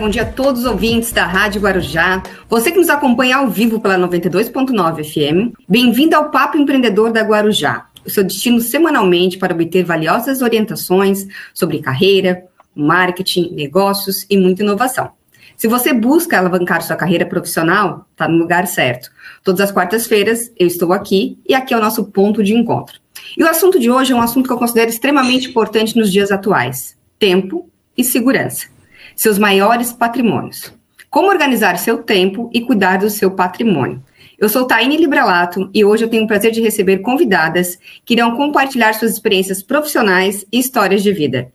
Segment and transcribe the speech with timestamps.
[0.00, 2.22] Bom dia a todos os ouvintes da Rádio Guarujá.
[2.48, 5.58] Você que nos acompanha ao vivo pela 92.9 FM.
[5.68, 7.88] Bem-vindo ao Papo Empreendedor da Guarujá.
[8.06, 12.44] O seu destino semanalmente para obter valiosas orientações sobre carreira,
[12.76, 15.10] marketing, negócios e muita inovação.
[15.56, 19.10] Se você busca alavancar sua carreira profissional, está no lugar certo.
[19.42, 23.00] Todas as quartas-feiras eu estou aqui e aqui é o nosso ponto de encontro.
[23.36, 26.30] E o assunto de hoje é um assunto que eu considero extremamente importante nos dias
[26.30, 28.77] atuais: tempo e segurança
[29.18, 30.72] seus maiores patrimônios.
[31.10, 34.00] Como organizar seu tempo e cuidar do seu patrimônio.
[34.38, 38.36] Eu sou Taine Libralato e hoje eu tenho o prazer de receber convidadas que irão
[38.36, 41.50] compartilhar suas experiências profissionais e histórias de vida.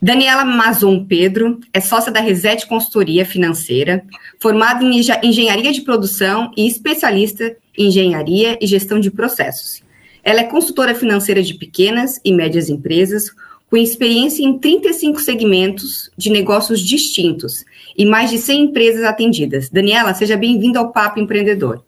[0.00, 4.02] Daniela Mazon Pedro é sócia da Reset Consultoria Financeira,
[4.40, 9.82] formada em engenharia de produção e especialista em engenharia e gestão de processos.
[10.24, 13.30] Ela é consultora financeira de pequenas e médias empresas,
[13.72, 17.64] com experiência em 35 segmentos de negócios distintos
[17.96, 19.70] e mais de 100 empresas atendidas.
[19.70, 21.82] Daniela, seja bem-vinda ao Papo Empreendedor.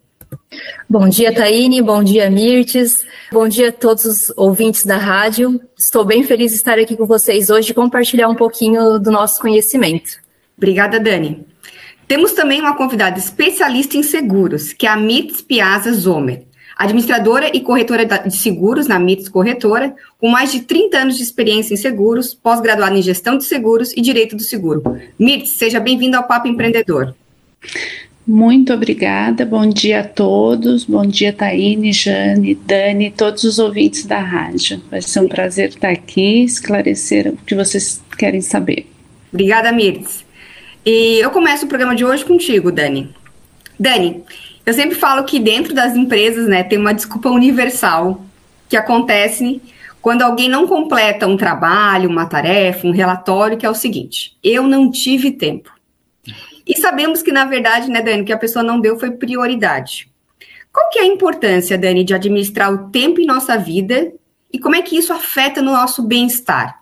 [0.89, 1.83] Bom dia, Taine.
[1.83, 3.05] Bom dia, Mirtes.
[3.31, 5.61] Bom dia a todos os ouvintes da rádio.
[5.77, 9.39] Estou bem feliz de estar aqui com vocês hoje e compartilhar um pouquinho do nosso
[9.39, 10.19] conhecimento.
[10.57, 11.45] Obrigada, Dani.
[12.07, 17.61] Temos também uma convidada especialista em seguros, que é a Mirtes Piazza Zomer administradora e
[17.61, 22.33] corretora de seguros na MITS Corretora, com mais de 30 anos de experiência em seguros,
[22.33, 24.83] pós-graduada em gestão de seguros e direito do seguro.
[25.17, 27.15] MITS, seja bem-vindo ao Papo Empreendedor.
[28.27, 34.19] Muito obrigada, bom dia a todos, bom dia Taine, Jane, Dani, todos os ouvintes da
[34.19, 34.81] rádio.
[34.89, 38.87] Vai ser um prazer estar aqui, esclarecer o que vocês querem saber.
[39.31, 40.25] Obrigada, Mirtz.
[40.83, 43.13] E eu começo o programa de hoje contigo, Dani.
[43.79, 44.23] Dani,
[44.65, 48.21] eu sempre falo que dentro das empresas, né, tem uma desculpa universal
[48.67, 49.61] que acontece
[50.01, 54.63] quando alguém não completa um trabalho, uma tarefa, um relatório, que é o seguinte: eu
[54.63, 55.71] não tive tempo.
[56.67, 60.09] E sabemos que, na verdade, né, Dani, que a pessoa não deu foi prioridade.
[60.73, 64.11] Qual que é a importância, Dani, de administrar o tempo em nossa vida
[64.51, 66.81] e como é que isso afeta no nosso bem-estar?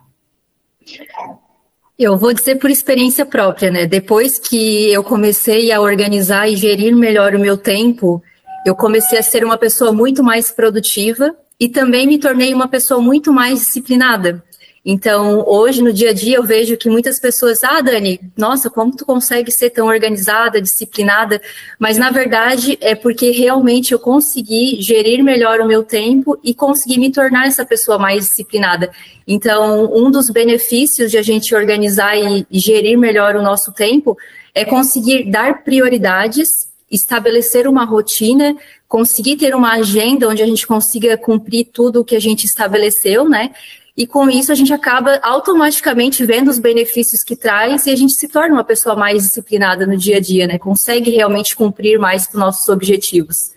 [2.04, 3.86] Eu vou dizer por experiência própria, né?
[3.86, 8.22] Depois que eu comecei a organizar e gerir melhor o meu tempo,
[8.66, 13.00] eu comecei a ser uma pessoa muito mais produtiva e também me tornei uma pessoa
[13.00, 14.44] muito mais disciplinada.
[14.86, 18.94] Então, hoje, no dia a dia, eu vejo que muitas pessoas, ah, Dani, nossa, como
[18.94, 21.42] tu consegue ser tão organizada, disciplinada?
[21.80, 27.00] Mas, na verdade, é porque realmente eu consegui gerir melhor o meu tempo e consegui
[27.00, 28.92] me tornar essa pessoa mais disciplinada.
[29.26, 34.18] Então, um dos benefícios de a gente organizar e gerir melhor o nosso tempo
[34.54, 38.54] é conseguir dar prioridades, estabelecer uma rotina,
[38.88, 43.28] conseguir ter uma agenda onde a gente consiga cumprir tudo o que a gente estabeleceu,
[43.28, 43.52] né?
[43.96, 48.14] E com isso a gente acaba automaticamente vendo os benefícios que traz e a gente
[48.14, 50.58] se torna uma pessoa mais disciplinada no dia a dia, né?
[50.58, 53.52] Consegue realmente cumprir mais com nossos objetivos.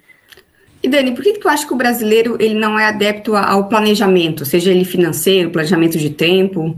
[0.82, 4.44] E Dani, por que tu acha que o brasileiro ele não é adepto ao planejamento,
[4.44, 6.76] seja ele financeiro, planejamento de tempo?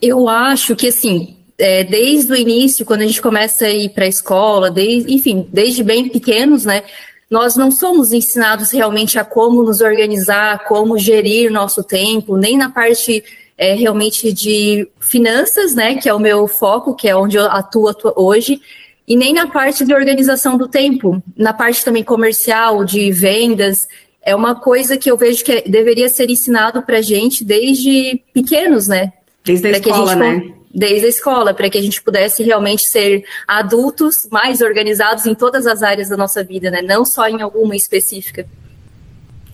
[0.00, 4.04] Eu acho que assim, é, desde o início, quando a gente começa a ir para
[4.04, 6.84] a escola, desde, enfim, desde bem pequenos, né?
[7.30, 12.70] Nós não somos ensinados realmente a como nos organizar, como gerir nosso tempo, nem na
[12.70, 13.24] parte
[13.58, 17.88] é, realmente de finanças, né, que é o meu foco, que é onde eu atuo,
[17.88, 18.60] atuo hoje,
[19.08, 23.88] e nem na parte de organização do tempo, na parte também comercial, de vendas,
[24.20, 29.12] é uma coisa que eu vejo que deveria ser ensinado para gente desde pequenos, né?
[29.44, 30.52] Desde a escola, né?
[30.76, 35.66] Desde a escola, para que a gente pudesse realmente ser adultos mais organizados em todas
[35.66, 36.82] as áreas da nossa vida, né?
[36.82, 38.46] Não só em alguma específica.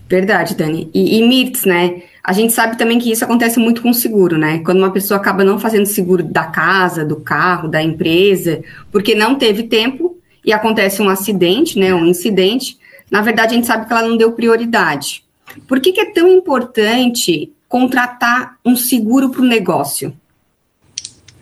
[0.08, 0.90] Verdade, Dani.
[0.92, 2.02] E, e MIRTS, né?
[2.24, 4.58] A gente sabe também que isso acontece muito com seguro, né?
[4.64, 9.36] Quando uma pessoa acaba não fazendo seguro da casa, do carro, da empresa, porque não
[9.36, 11.94] teve tempo e acontece um acidente, né?
[11.94, 12.76] Um incidente.
[13.08, 15.24] Na verdade, a gente sabe que ela não deu prioridade.
[15.68, 20.12] Por que, que é tão importante contratar um seguro para o negócio?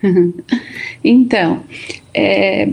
[1.03, 1.63] Então,
[2.13, 2.69] é,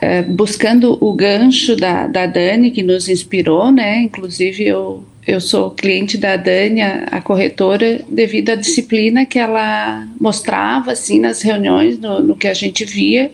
[0.00, 4.02] é, buscando o gancho da, da Dani, que nos inspirou, né?
[4.02, 10.06] Inclusive, eu, eu sou cliente da Dani, a, a corretora, devido à disciplina que ela
[10.20, 13.32] mostrava, assim, nas reuniões, no, no que a gente via.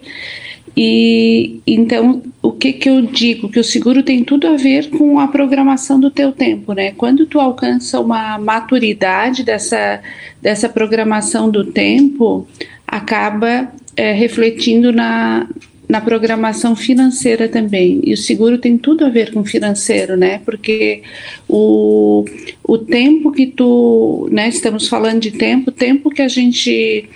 [0.76, 3.50] E então, o que que eu digo?
[3.50, 6.92] Que o seguro tem tudo a ver com a programação do teu tempo, né?
[6.92, 10.00] Quando tu alcança uma maturidade dessa,
[10.40, 12.48] dessa programação do tempo,
[12.86, 15.46] acaba é, refletindo na,
[15.86, 18.00] na programação financeira também.
[18.04, 20.40] E o seguro tem tudo a ver com financeiro, né?
[20.44, 21.02] Porque
[21.46, 22.24] o,
[22.64, 27.06] o tempo que tu, né, estamos falando de tempo, tempo que a gente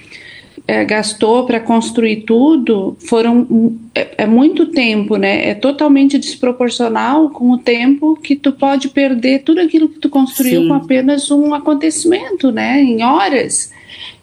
[0.67, 5.51] é, gastou para construir tudo foram é, é, muito tempo, né?
[5.51, 10.63] É totalmente desproporcional com o tempo que tu pode perder tudo aquilo que tu construiu
[10.63, 10.69] Sim.
[10.69, 12.81] com apenas um acontecimento, né?
[12.83, 13.71] Em horas.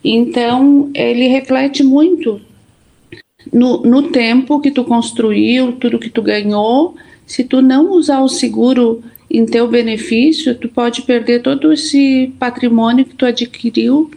[0.04, 2.42] Então ele reflete muito
[3.54, 6.96] no, no tempo que tu construiu, tudo que tu ganhou.
[7.26, 13.06] Se tu não usar o seguro em teu benefício, tu pode perder todo esse patrimônio
[13.06, 14.10] que tu adquiriu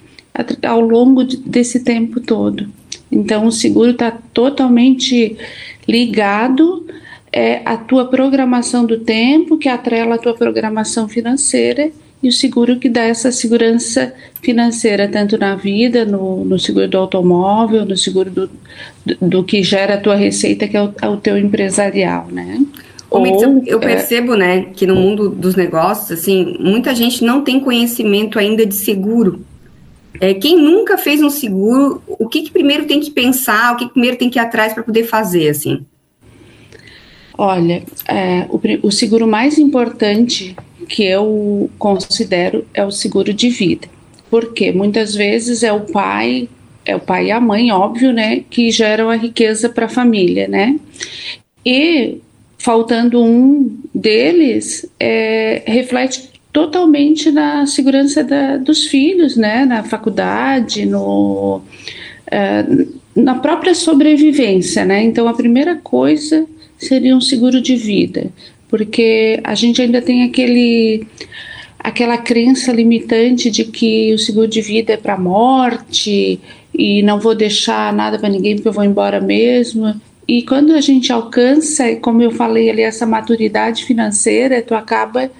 [0.66, 2.68] ao longo desse tempo todo.
[3.10, 5.36] Então, o seguro está totalmente
[5.86, 6.86] ligado
[7.32, 11.90] é, à tua programação do tempo, que atrela a tua programação financeira,
[12.22, 16.96] e o seguro que dá essa segurança financeira, tanto na vida, no, no seguro do
[16.96, 18.50] automóvel, no seguro do,
[19.04, 22.64] do, do, que gera a tua receita, que é o, é o teu empresarial, né?
[23.10, 24.38] Ou, eu é percebo, é...
[24.38, 29.44] né, que no mundo dos negócios, assim, muita gente não tem conhecimento ainda de seguro.
[30.20, 33.86] É, quem nunca fez um seguro, o que, que primeiro tem que pensar, o que,
[33.86, 35.84] que primeiro tem que ir atrás para poder fazer, assim?
[37.36, 40.54] Olha, é, o, o seguro mais importante
[40.88, 43.88] que eu considero é o seguro de vida.
[44.30, 46.48] Porque muitas vezes é o pai,
[46.84, 50.46] é o pai e a mãe, óbvio, né, que geram a riqueza para a família,
[50.46, 50.78] né?
[51.64, 52.20] E
[52.58, 61.56] faltando um deles, é, reflete totalmente na segurança da, dos filhos, né, na faculdade, no,
[61.58, 65.02] uh, na própria sobrevivência, né.
[65.02, 66.46] Então a primeira coisa
[66.78, 68.28] seria um seguro de vida,
[68.68, 71.04] porque a gente ainda tem aquele
[71.76, 76.40] aquela crença limitante de que o seguro de vida é para morte
[76.72, 80.00] e não vou deixar nada para ninguém porque eu vou embora mesmo.
[80.26, 85.30] E quando a gente alcança, como eu falei ali, essa maturidade financeira, tu acaba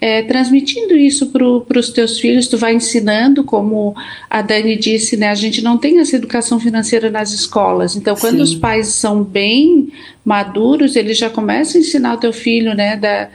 [0.00, 3.94] é, transmitindo isso para os teus filhos, tu vai ensinando, como
[4.30, 5.28] a Dani disse, né?
[5.28, 7.94] A gente não tem essa educação financeira nas escolas.
[7.94, 8.42] Então, quando Sim.
[8.42, 9.92] os pais são bem
[10.24, 12.96] maduros, eles já começam a ensinar o teu filho, né?
[12.96, 13.28] Da,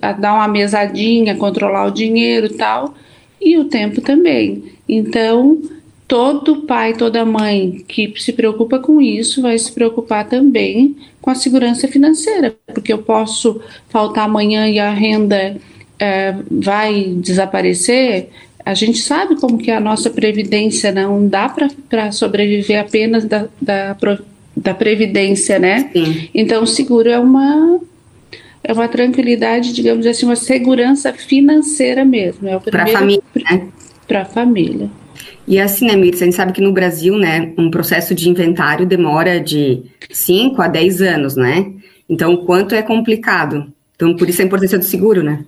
[0.00, 2.94] a dar uma mesadinha, controlar o dinheiro e tal,
[3.40, 4.64] e o tempo também.
[4.88, 5.60] Então,
[6.08, 11.34] todo pai, toda mãe que se preocupa com isso vai se preocupar também com a
[11.34, 15.56] segurança financeira, porque eu posso faltar amanhã e a renda
[16.02, 18.30] é, vai desaparecer,
[18.66, 21.48] a gente sabe como que é a nossa previdência não dá
[21.88, 23.96] para sobreviver apenas da, da,
[24.56, 25.88] da previdência, né?
[25.92, 26.28] Sim.
[26.34, 27.78] Então o seguro é uma
[28.64, 32.48] é uma tranquilidade, digamos assim, uma segurança financeira mesmo.
[32.48, 33.68] É para a família, né?
[34.08, 34.90] Para a família.
[35.46, 38.86] E assim, né, Mirtz, a gente sabe que no Brasil, né, um processo de inventário
[38.86, 41.72] demora de 5 a 10 anos, né?
[42.08, 43.72] Então, o quanto é complicado.
[43.96, 45.44] Então, por isso a importância do seguro, né?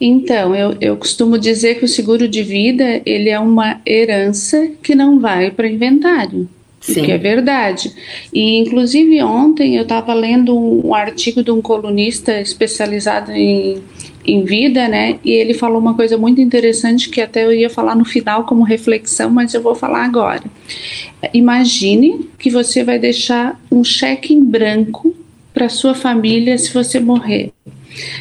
[0.00, 4.94] Então, eu, eu costumo dizer que o seguro de vida ele é uma herança que
[4.94, 6.48] não vai para inventário.
[6.82, 7.04] Sim.
[7.04, 7.92] Que é verdade.
[8.32, 13.80] E, inclusive, ontem eu estava lendo um, artigo de um colunista especializado em,
[14.26, 15.20] em vida, né?
[15.24, 18.64] E ele falou uma coisa muito interessante que até eu ia falar no final como
[18.64, 20.42] reflexão, mas eu vou falar agora.
[21.32, 25.14] Imagine que você vai deixar um cheque em branco
[25.54, 27.52] para sua família se você morrer.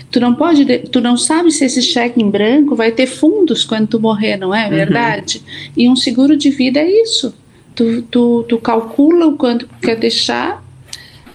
[0.09, 3.87] Tu não pode, tu não sabe se esse cheque em branco vai ter fundos quando
[3.87, 4.69] tu morrer, não é uhum.
[4.69, 5.37] verdade?
[5.37, 5.71] Uhum.
[5.77, 7.33] E um seguro de vida é isso.
[7.73, 10.63] Tu, tu, tu calcula o quanto quer deixar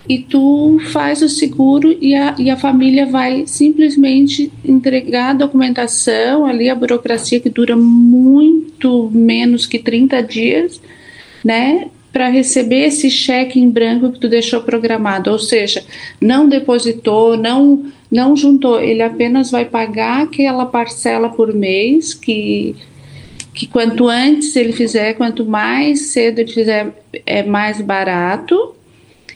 [0.09, 6.47] e tu faz o seguro e a, e a família vai simplesmente entregar a documentação,
[6.47, 10.81] ali a burocracia que dura muito menos que 30 dias,
[11.45, 11.88] né?
[12.16, 15.85] para receber esse cheque em branco que tu deixou programado, ou seja,
[16.19, 22.76] não depositou, não não juntou, ele apenas vai pagar aquela parcela por mês que
[23.52, 26.94] que quanto antes ele fizer, quanto mais cedo ele fizer,
[27.25, 28.75] é mais barato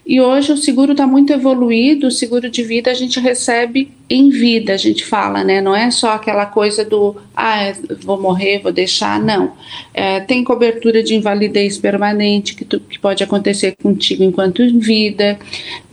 [0.06, 4.28] e hoje o seguro está muito evoluído, o seguro de vida a gente recebe em
[4.28, 5.60] vida, a gente fala, né?
[5.60, 9.52] Não é só aquela coisa do, ah, vou morrer, vou deixar, não.
[9.94, 15.38] É, tem cobertura de invalidez permanente que, tu, que pode acontecer contigo enquanto em vida,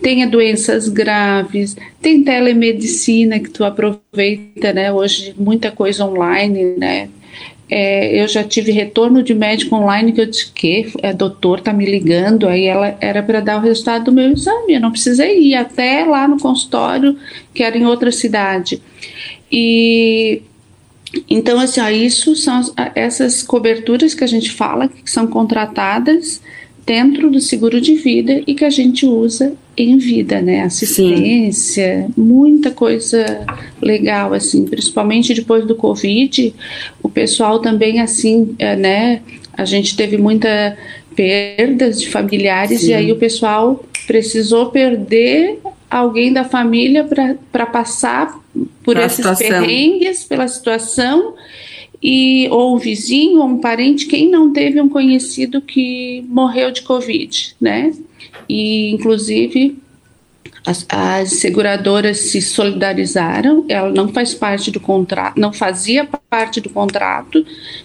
[0.02, 4.92] tem doenças graves, tem telemedicina que tu aproveita, né?
[4.92, 7.08] Hoje muita coisa online, né?
[7.70, 11.72] É, eu já tive retorno de médico online que eu disse que é, doutor tá
[11.72, 15.38] me ligando, aí ela era para dar o resultado do meu exame, eu não precisei
[15.40, 17.16] ir até lá no consultório
[17.52, 18.80] que era em outra cidade.
[19.52, 20.42] E
[21.28, 22.60] então assim, ó, isso são
[22.94, 26.40] essas coberturas que a gente fala que são contratadas
[26.86, 30.62] dentro do seguro de vida e que a gente usa em vida, né?
[30.62, 32.14] Assistência, Sim.
[32.16, 33.46] muita coisa
[33.80, 36.54] legal, assim, principalmente depois do Covid,
[37.02, 39.22] o pessoal também, assim, é, né?
[39.52, 40.76] A gente teve muita
[41.14, 42.90] perdas de familiares Sim.
[42.90, 45.58] e aí o pessoal precisou perder
[45.90, 47.06] alguém da família
[47.50, 48.38] para passar
[48.82, 49.48] por pra esses situação.
[49.48, 51.34] perrengues, pela situação
[52.02, 56.82] e ou um vizinho ou um parente, quem não teve um conhecido que morreu de
[56.82, 57.92] covid, né?
[58.48, 59.78] E inclusive
[60.66, 66.68] as, as, seguradoras se solidarizaram, ela não faz parte do contrato, não fazia parte do
[66.68, 67.44] contrato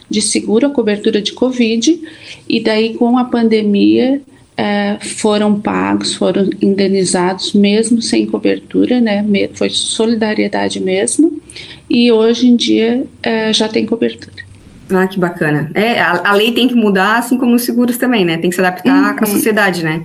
[0.10, 2.00] de seguro a cobertura de Covid,
[2.48, 4.22] e daí com a pandemia
[4.57, 9.25] é, foram pagos, foram indenizados mesmo sem cobertura, né?
[9.53, 11.41] Foi solidariedade mesmo,
[11.89, 14.43] e hoje em dia é, já tem cobertura.
[14.89, 15.72] Ah, que bacana.
[15.74, 18.38] É, a, a, lei tem que mudar, assim como os seguros também, né?
[18.38, 19.24] Tem que se adaptar uhum.
[19.24, 20.03] à sociedade, né?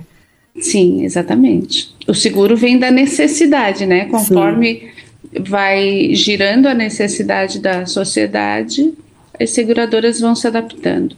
[0.59, 1.93] Sim, exatamente.
[2.07, 4.05] O seguro vem da necessidade, né?
[4.05, 4.91] Conforme
[5.33, 5.43] Sim.
[5.47, 8.93] vai girando a necessidade da sociedade,
[9.39, 11.15] as seguradoras vão se adaptando.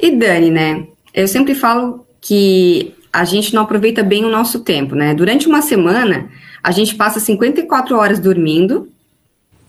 [0.00, 0.86] E Dani, né?
[1.12, 5.14] Eu sempre falo que a gente não aproveita bem o nosso tempo, né?
[5.14, 6.28] Durante uma semana,
[6.62, 8.88] a gente passa 54 horas dormindo,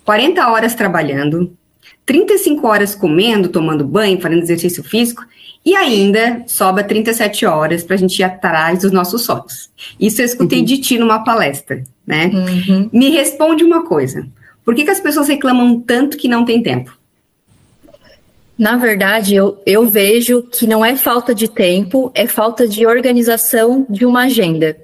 [0.03, 1.55] 40 horas trabalhando,
[2.05, 5.25] 35 horas comendo, tomando banho, fazendo exercício físico
[5.65, 9.69] e ainda sobra 37 horas para a gente ir atrás dos nossos sonhos.
[9.99, 10.65] Isso eu escutei uhum.
[10.65, 12.27] de ti numa palestra, né?
[12.27, 12.89] Uhum.
[12.93, 14.27] Me responde uma coisa.
[14.63, 16.95] Por que, que as pessoas reclamam tanto que não tem tempo?
[18.57, 23.85] Na verdade, eu, eu vejo que não é falta de tempo, é falta de organização
[23.89, 24.77] de uma agenda.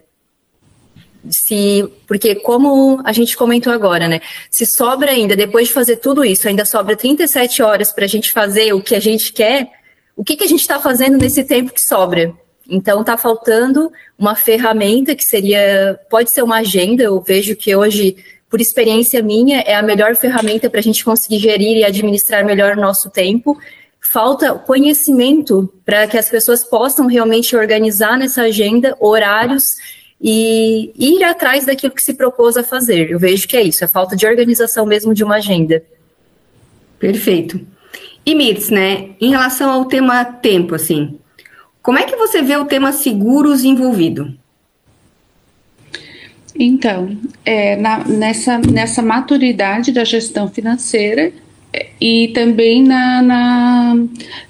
[1.30, 4.22] Se, porque como a gente comentou agora, né?
[4.50, 8.32] Se sobra ainda, depois de fazer tudo isso, ainda sobra 37 horas para a gente
[8.32, 9.70] fazer o que a gente quer,
[10.16, 12.34] o que, que a gente está fazendo nesse tempo que sobra?
[12.70, 17.04] Então, está faltando uma ferramenta que seria, pode ser uma agenda.
[17.04, 18.16] Eu vejo que hoje,
[18.50, 22.78] por experiência minha, é a melhor ferramenta para a gente conseguir gerir e administrar melhor
[22.78, 23.60] o nosso tempo.
[24.00, 29.64] Falta conhecimento para que as pessoas possam realmente organizar nessa agenda horários
[30.22, 33.10] e ir atrás daquilo que se propôs a fazer.
[33.10, 35.84] Eu vejo que é isso, é falta de organização mesmo de uma agenda.
[37.00, 37.60] Perfeito.
[38.24, 41.18] E Mirtz, né, em relação ao tema tempo, assim,
[41.82, 44.32] como é que você vê o tema seguros envolvido?
[46.54, 51.34] Então, é, na, nessa, nessa maturidade da gestão financeira
[52.00, 53.96] e também na, na,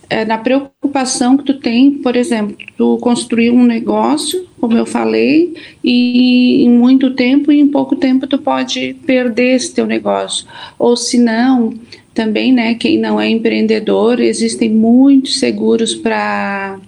[0.10, 5.54] é, na preocupação que tu tem, por exemplo, tu construir um negócio, como eu falei,
[5.84, 10.48] e em muito tempo e em pouco tempo tu pode perder esse teu negócio.
[10.80, 11.74] Ou se não,
[12.14, 16.80] também, né, quem não é empreendedor, existem muitos seguros para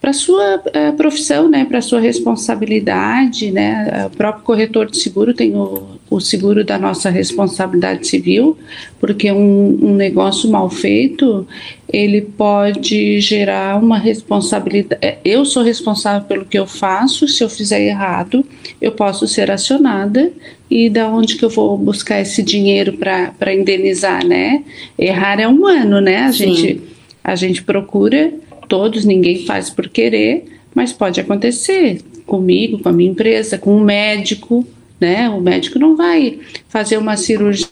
[0.00, 5.54] para sua uh, profissão, né, para sua responsabilidade, né, o próprio corretor de seguro tem
[5.54, 8.56] o, o seguro da nossa responsabilidade civil,
[9.00, 11.46] porque um, um negócio mal feito
[11.90, 15.00] ele pode gerar uma responsabilidade.
[15.02, 18.44] É, eu sou responsável pelo que eu faço, se eu fizer errado,
[18.80, 20.30] eu posso ser acionada
[20.70, 24.62] e da onde que eu vou buscar esse dinheiro para indenizar, né?
[24.98, 26.18] Errar é humano, né?
[26.24, 26.80] A gente
[27.24, 28.32] a gente procura
[28.68, 30.44] todos, ninguém faz por querer,
[30.74, 34.66] mas pode acontecer comigo, com a minha empresa, com um médico,
[35.00, 35.28] né?
[35.30, 37.70] O médico não vai fazer uma cirurgia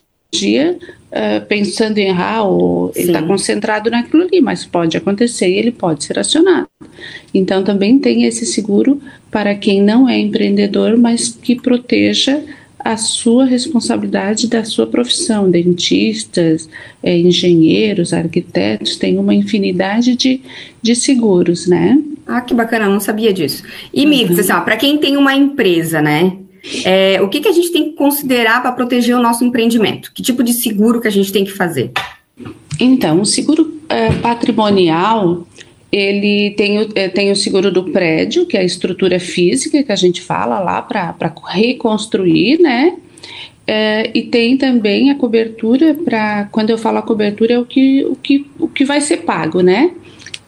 [1.13, 3.01] uh, pensando em errar ou Sim.
[3.01, 6.69] ele está concentrado naquilo ali, mas pode acontecer e ele pode ser acionado.
[7.35, 9.01] Então também tem esse seguro
[9.31, 12.43] para quem não é empreendedor, mas que proteja
[12.93, 15.51] a sua responsabilidade da sua profissão.
[15.51, 16.69] Dentistas,
[17.03, 20.41] é, engenheiros, arquitetos, tem uma infinidade de,
[20.81, 22.01] de seguros, né?
[22.27, 23.63] Ah, que bacana, não sabia disso.
[23.93, 24.39] E, uhum.
[24.39, 26.37] Assim, para quem tem uma empresa, né?
[26.85, 30.13] É, o que, que a gente tem que considerar para proteger o nosso empreendimento?
[30.13, 31.93] Que tipo de seguro que a gente tem que fazer?
[32.79, 35.47] Então, o seguro é, patrimonial
[35.91, 39.93] ele tem o, é, tem o seguro do prédio, que é a estrutura física que
[39.93, 41.15] a gente fala lá para
[41.49, 42.97] reconstruir, né?
[43.67, 48.05] É, e tem também a cobertura para quando eu falo a cobertura é o que,
[48.05, 49.93] o que, o que vai ser pago, né?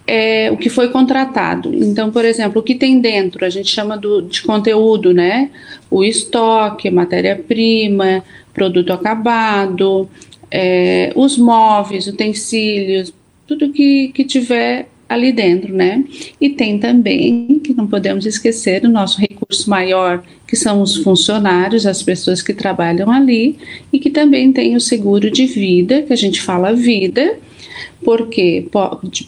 [0.07, 1.75] É, o que foi contratado.
[1.75, 5.51] Então, por exemplo, o que tem dentro, a gente chama do, de conteúdo, né?
[5.91, 10.09] O estoque, matéria-prima, produto acabado,
[10.51, 13.13] é, os móveis, utensílios,
[13.47, 16.05] tudo que, que tiver ali dentro, né?
[16.41, 21.87] E tem também, que não podemos esquecer, o nosso recurso maior, que são os funcionários,
[21.87, 23.57] as pessoas que trabalham ali,
[23.93, 27.39] e que também tem o seguro de vida, que a gente fala vida,
[28.05, 28.69] porque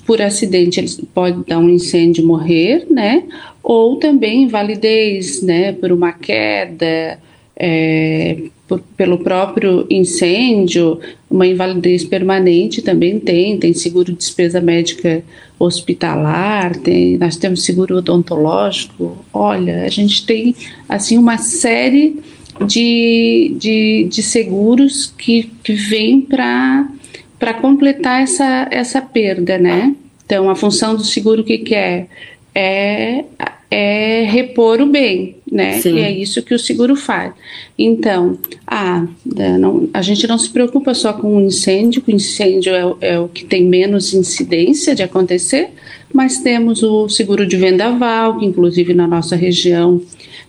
[0.06, 3.24] por acidente eles podem dar um incêndio e morrer, né?
[3.62, 5.72] Ou também invalidez, né?
[5.72, 7.18] Por uma queda,
[7.56, 8.36] é,
[8.70, 15.24] por, pelo próprio incêndio, uma invalidez permanente também tem, tem seguro de despesa médica
[15.58, 19.18] hospitalar, tem, nós temos seguro odontológico.
[19.32, 20.54] Olha, a gente tem
[20.88, 22.20] assim uma série
[22.64, 29.96] de, de, de seguros que, que vêm para completar essa, essa perda, né?
[30.24, 32.06] Então, a função do seguro, o que, que é?
[32.54, 33.24] É
[33.70, 35.80] é repor o bem, né?
[35.80, 35.94] Sim.
[35.94, 37.32] E é isso que o seguro faz.
[37.78, 38.36] Então,
[38.66, 43.20] ah, não, a gente não se preocupa só com o incêndio, o incêndio é, é,
[43.20, 45.68] o que tem menos incidência de acontecer,
[46.12, 50.02] mas temos o seguro de vendaval, que inclusive na nossa região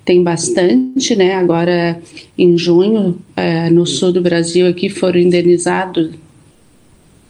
[0.03, 1.35] tem bastante, né?
[1.35, 2.01] Agora,
[2.35, 6.09] em junho, é, no sul do Brasil, aqui foram indenizados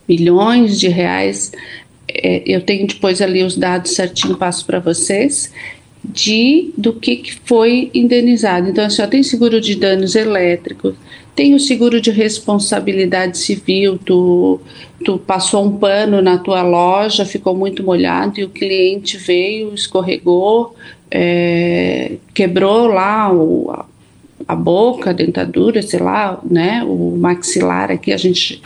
[0.08, 1.52] milhões de reais
[2.14, 5.52] é, eu tenho depois ali os dados certinho, passo para vocês
[6.03, 8.70] de do que, que foi indenizado.
[8.70, 10.96] Então, assim, ó, tem seguro de danos elétricos,
[11.36, 14.60] tem o seguro de responsabilidade civil, tu,
[15.05, 20.75] tu passou um pano na tua loja, ficou muito molhado e o cliente veio, escorregou,
[21.10, 23.86] é, quebrou lá o, a,
[24.48, 28.62] a boca, a dentadura, sei lá, né, o maxilar aqui, a gente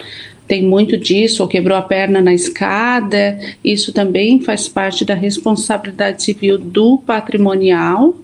[0.47, 6.23] tem muito disso, ou quebrou a perna na escada, isso também faz parte da responsabilidade
[6.23, 8.15] civil do patrimonial.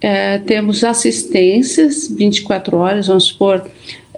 [0.00, 3.68] É, temos assistências 24 horas, vamos supor,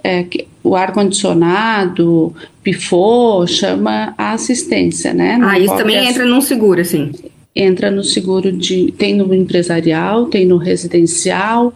[0.03, 0.25] é,
[0.63, 5.37] o ar-condicionado pifou, chama a assistência, né?
[5.37, 7.11] Não ah, isso também entra num seguro, assim?
[7.55, 8.91] Entra no seguro de.
[8.97, 11.71] tem no empresarial, tem no residencial,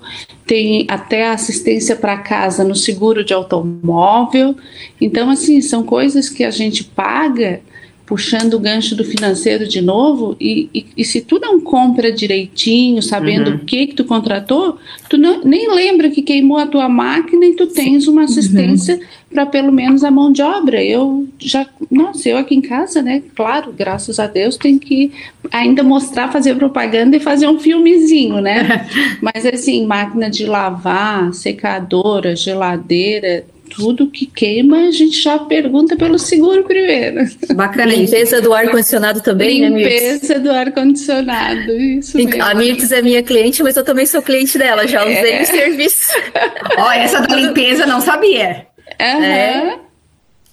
[0.46, 4.56] tem até assistência para casa no seguro de automóvel.
[5.00, 7.62] Então, assim, são coisas que a gente paga
[8.08, 13.04] puxando o gancho do financeiro de novo, e, e, e, se tu não compra direitinho,
[13.04, 13.56] sabendo uhum.
[13.58, 14.78] o que que tu contratou,
[15.10, 19.02] tu não, nem lembra que queimou a tua máquina e tu tens uma assistência uhum.
[19.30, 20.82] para pelo menos a mão de obra.
[20.82, 25.12] Eu já, nossa, eu aqui em casa, né, claro, graças a Deus, tem que
[25.52, 28.88] ainda mostrar, fazer propaganda e fazer um filmezinho, né?
[29.22, 36.18] Mas assim, máquina de lavar, secadora, geladeira, tudo que queima, a gente já pergunta pelo
[36.18, 37.26] seguro primeiro.
[37.56, 42.44] Bacana Limpeza do ar-condicionado também, Limpeza né, Limpeza do ar-condicionado, isso mesmo.
[42.44, 45.42] A Mirtz é minha cliente, mas eu também sou cliente dela, já usei é.
[45.42, 46.14] o serviço.
[46.78, 48.68] Ó, essa da limpeza não sabia.
[49.00, 49.24] Uhum.
[49.24, 49.80] É.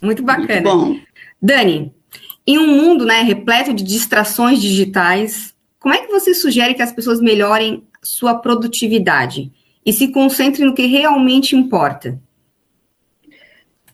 [0.01, 0.61] Muito bacana.
[0.61, 0.99] Muito bom.
[1.41, 1.91] Dani,
[2.45, 6.91] em um mundo né, repleto de distrações digitais, como é que você sugere que as
[6.91, 9.51] pessoas melhorem sua produtividade
[9.85, 12.19] e se concentrem no que realmente importa?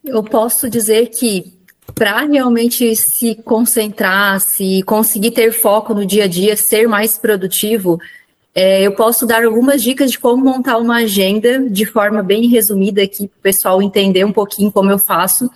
[0.03, 1.53] Eu posso dizer que
[1.93, 7.99] para realmente se concentrar, se conseguir ter foco no dia a dia, ser mais produtivo,
[8.53, 13.01] é, eu posso dar algumas dicas de como montar uma agenda de forma bem resumida
[13.01, 15.49] aqui para o pessoal entender um pouquinho como eu faço.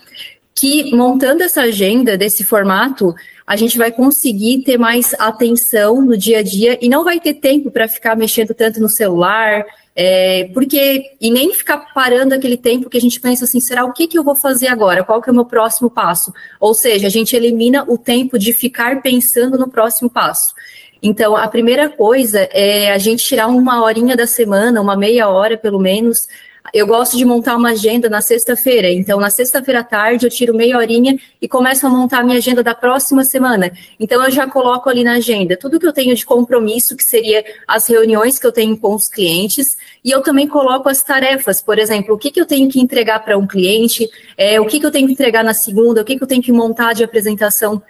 [0.54, 3.14] Que montando essa agenda desse formato,
[3.46, 7.34] a gente vai conseguir ter mais atenção no dia a dia e não vai ter
[7.34, 12.90] tempo para ficar mexendo tanto no celular, é, porque, e nem ficar parando aquele tempo
[12.90, 15.06] que a gente pensa assim, será o que, que eu vou fazer agora?
[15.06, 16.34] Qual que é o meu próximo passo?
[16.60, 20.54] Ou seja, a gente elimina o tempo de ficar pensando no próximo passo.
[21.02, 25.58] Então, a primeira coisa é a gente tirar uma horinha da semana, uma meia hora
[25.58, 26.28] pelo menos,
[26.74, 28.90] eu gosto de montar uma agenda na sexta-feira.
[28.90, 32.38] Então, na sexta-feira à tarde, eu tiro meia horinha e começo a montar a minha
[32.38, 33.72] agenda da próxima semana.
[34.00, 37.44] Então, eu já coloco ali na agenda tudo que eu tenho de compromisso, que seria
[37.68, 41.62] as reuniões que eu tenho com os clientes, e eu também coloco as tarefas.
[41.62, 44.80] Por exemplo, o que, que eu tenho que entregar para um cliente, é, o que,
[44.80, 47.04] que eu tenho que entregar na segunda, o que, que eu tenho que montar de
[47.04, 47.82] apresentação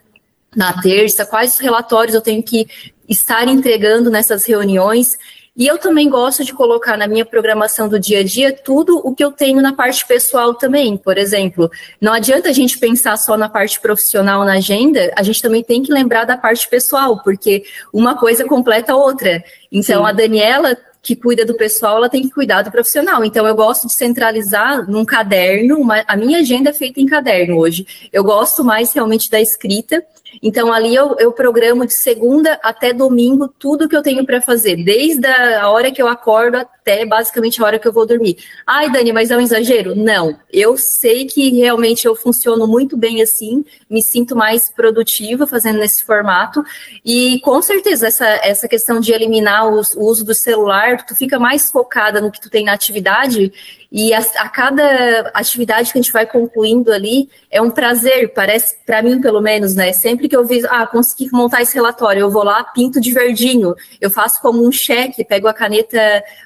[0.55, 2.65] na terça, quais relatórios eu tenho que
[3.09, 5.17] estar entregando nessas reuniões.
[5.57, 9.15] E eu também gosto de colocar na minha programação do dia a dia tudo o
[9.15, 10.97] que eu tenho na parte pessoal também.
[10.97, 15.41] Por exemplo, não adianta a gente pensar só na parte profissional na agenda, a gente
[15.41, 17.63] também tem que lembrar da parte pessoal, porque
[17.93, 19.41] uma coisa completa a outra.
[19.71, 20.09] Então, Sim.
[20.09, 23.23] a Daniela que cuida do pessoal, ela tem que cuidar do profissional.
[23.23, 27.59] Então, eu gosto de centralizar num caderno, uma, a minha agenda é feita em caderno
[27.59, 27.85] hoje.
[28.11, 30.03] Eu gosto mais realmente da escrita.
[30.41, 34.75] Então, ali eu, eu programo de segunda até domingo tudo que eu tenho para fazer,
[34.83, 38.37] desde a hora que eu acordo até basicamente a hora que eu vou dormir.
[38.65, 39.95] Ai, Dani, mas é um exagero?
[39.95, 40.37] Não.
[40.51, 46.03] Eu sei que realmente eu funciono muito bem assim, me sinto mais produtiva fazendo nesse
[46.03, 46.63] formato.
[47.03, 51.71] E com certeza, essa, essa questão de eliminar o uso do celular tu fica mais
[51.71, 53.51] focada no que tu tem na atividade
[53.97, 58.75] e a, a, cada atividade que a gente vai concluindo ali é um prazer, parece,
[58.85, 59.93] para mim pelo menos, né?
[59.93, 63.73] Sempre que eu vi, ah, consegui montar esse relatório, eu vou lá, pinto de verdinho,
[64.01, 65.97] eu faço como um cheque, pego a caneta,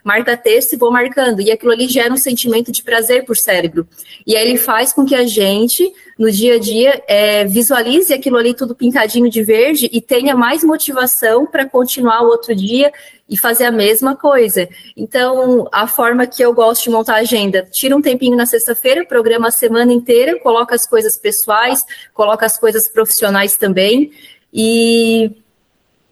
[0.03, 3.87] marca texto e vou marcando, e aquilo ali gera um sentimento de prazer por cérebro.
[4.27, 8.37] E aí ele faz com que a gente, no dia a dia, é, visualize aquilo
[8.37, 12.91] ali tudo pintadinho de verde e tenha mais motivação para continuar o outro dia
[13.29, 14.67] e fazer a mesma coisa.
[14.97, 19.05] Então, a forma que eu gosto de montar a agenda, tira um tempinho na sexta-feira,
[19.05, 24.11] programa a semana inteira, coloca as coisas pessoais, coloca as coisas profissionais também,
[24.51, 25.31] e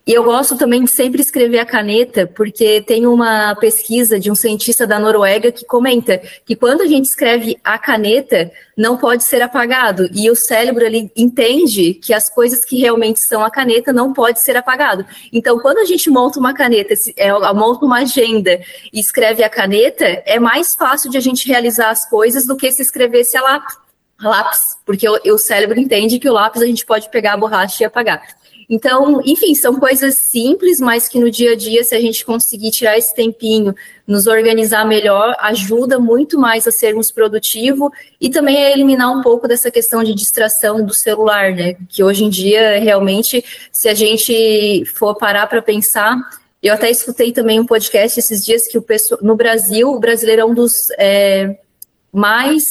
[0.08, 4.34] e eu gosto também de sempre escrever a caneta, porque tem uma pesquisa de um
[4.34, 6.16] cientista da Noruega que comenta
[6.46, 10.08] que quando a gente escreve a caneta, não pode ser apagado.
[10.14, 14.40] E o cérebro ele entende que as coisas que realmente são a caneta não pode
[14.40, 15.04] ser apagado.
[15.30, 18.58] Então, quando a gente monta uma caneta, é, monta uma agenda
[18.90, 22.72] e escreve a caneta, é mais fácil de a gente realizar as coisas do que
[22.72, 23.76] se escrevesse a lápis
[24.20, 27.84] lápis, porque o, o, cérebro entende que o lápis a gente pode pegar a borracha
[27.84, 28.20] e apagar.
[28.68, 32.70] Então, enfim, são coisas simples, mas que no dia a dia, se a gente conseguir
[32.70, 33.74] tirar esse tempinho,
[34.06, 39.48] nos organizar melhor, ajuda muito mais a sermos produtivos e também a eliminar um pouco
[39.48, 41.76] dessa questão de distração do celular, né?
[41.88, 46.18] Que hoje em dia, realmente, se a gente for parar para pensar,
[46.62, 50.42] eu até escutei também um podcast esses dias que o pessoal, no Brasil, o brasileiro
[50.42, 51.56] é um dos é,
[52.12, 52.64] mais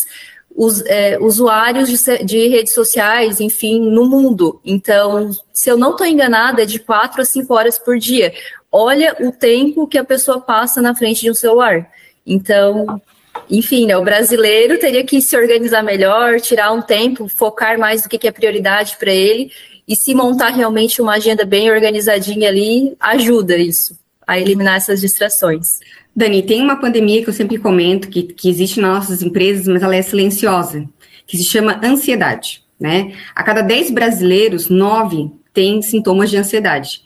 [0.57, 4.59] os, é, usuários de, de, redes sociais, enfim, no mundo.
[4.65, 8.33] Então, se eu não estou enganada, é de quatro a cinco horas por dia.
[8.71, 11.87] Olha o tempo que a pessoa passa na frente de um celular.
[12.25, 12.99] Então,
[13.47, 18.09] enfim, né, o brasileiro teria que se organizar melhor, tirar um tempo, focar mais no
[18.09, 19.51] que, que é prioridade para ele
[19.87, 25.79] e se montar realmente uma agenda bem organizadinha ali, ajuda isso a eliminar essas distrações.
[26.17, 29.83] Dani, tem uma pandemia que eu sempre comento que, que existe nas nossas empresas, mas
[29.83, 30.83] ela é silenciosa,
[31.27, 33.13] que se chama ansiedade, né?
[33.35, 37.03] A cada 10 brasileiros, 9 têm sintomas de ansiedade.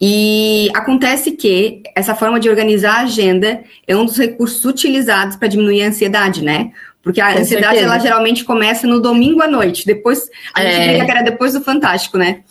[0.00, 5.48] E acontece que essa forma de organizar a agenda é um dos recursos utilizados para
[5.48, 6.70] diminuir a ansiedade, né?
[7.02, 7.84] Porque a Com ansiedade, certeza.
[7.84, 10.70] ela geralmente começa no domingo à noite, depois, a é.
[10.70, 12.42] gente brinca que era depois do Fantástico, né?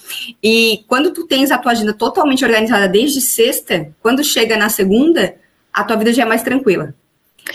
[0.44, 5.40] E quando tu tens a tua agenda totalmente organizada desde sexta, quando chega na segunda,
[5.74, 6.94] a tua vida já é mais tranquila.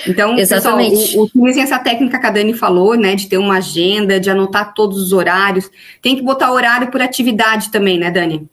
[0.06, 0.90] Então, Exatamente.
[0.90, 4.74] pessoal, o essa técnica que a Dani falou, né, de ter uma agenda, de anotar
[4.74, 5.70] todos os horários.
[6.02, 8.48] Tem que botar horário por atividade também, né, Dani?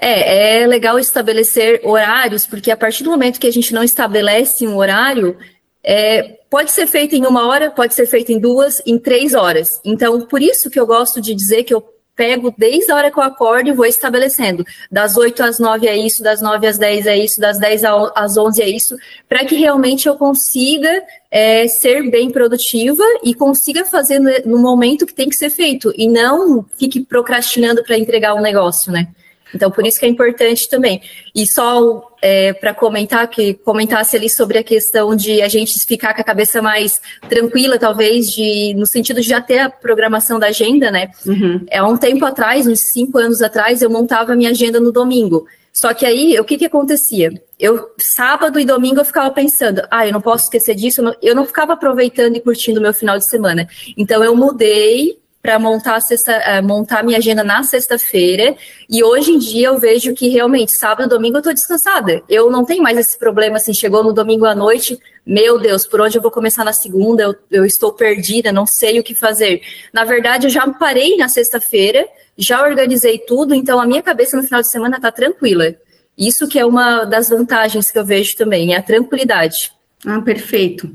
[0.00, 4.66] É, é legal estabelecer horários, porque a partir do momento que a gente não estabelece
[4.66, 5.36] um horário,
[5.82, 9.80] é, pode ser feito em uma hora, pode ser feito em duas, em três horas.
[9.84, 11.84] Então, por isso que eu gosto de dizer que eu
[12.18, 14.66] pego desde a hora que eu acordo e vou estabelecendo.
[14.90, 17.84] Das 8 às 9 é isso, das 9 às 10 é isso, das 10
[18.16, 18.96] às 11 é isso,
[19.28, 20.90] para que realmente eu consiga
[21.30, 26.08] é, ser bem produtiva e consiga fazer no, momento que tem que ser feito e
[26.08, 29.06] não fique procrastinando para entregar um negócio, né?
[29.54, 31.00] Então, por isso que é importante também.
[31.34, 36.14] E só é, para comentar, que comentasse ali sobre a questão de a gente ficar
[36.14, 40.48] com a cabeça mais tranquila, talvez, de, no sentido de já ter a programação da
[40.48, 41.10] agenda, né?
[41.26, 41.64] Uhum.
[41.68, 44.92] É, há um tempo atrás, uns cinco anos atrás, eu montava a minha agenda no
[44.92, 45.46] domingo.
[45.72, 47.30] Só que aí, o que que acontecia?
[47.58, 51.14] Eu, sábado e domingo, eu ficava pensando, ah, eu não posso esquecer disso, eu não,
[51.22, 53.68] eu não ficava aproveitando e curtindo o meu final de semana.
[53.96, 58.56] Então, eu mudei para montar, uh, montar minha agenda na sexta-feira.
[58.88, 62.22] E hoje em dia eu vejo que realmente sábado domingo eu estou descansada.
[62.28, 66.00] Eu não tenho mais esse problema assim, chegou no domingo à noite, meu Deus, por
[66.00, 67.22] onde eu vou começar na segunda?
[67.22, 69.62] Eu, eu estou perdida, não sei o que fazer.
[69.92, 74.42] Na verdade, eu já parei na sexta-feira, já organizei tudo, então a minha cabeça no
[74.42, 75.74] final de semana está tranquila.
[76.16, 79.70] Isso que é uma das vantagens que eu vejo também, é a tranquilidade.
[80.04, 80.90] Ah, perfeito.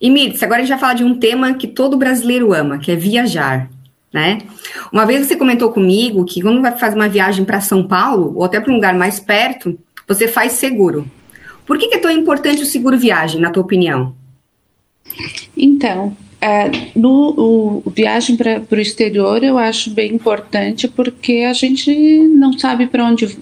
[0.00, 2.90] E Mirtz, agora a gente vai falar de um tema que todo brasileiro ama, que
[2.90, 3.70] é viajar
[4.12, 4.38] né?
[4.92, 8.44] Uma vez você comentou comigo que quando vai fazer uma viagem para São Paulo, ou
[8.44, 11.10] até para um lugar mais perto, você faz seguro.
[11.66, 14.14] Por que, que é tão importante o seguro viagem, na tua opinião?
[15.56, 21.90] Então, é, no o, viagem para o exterior eu acho bem importante porque a gente
[22.28, 23.38] não sabe para onde,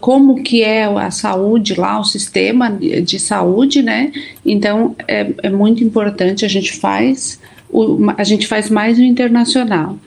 [0.00, 4.12] como que é a saúde lá, o sistema de saúde, né?
[4.44, 7.40] Então é, é muito importante a gente faz
[7.76, 9.98] o, a gente faz mais o internacional.